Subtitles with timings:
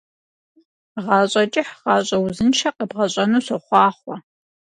[1.05, 4.15] Гъащӏэ кӏыхь, гъащӏэ узыншэ къэбгъэщӏэну сохъуахъуэ.